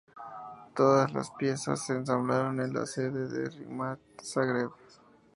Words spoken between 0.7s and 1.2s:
Todas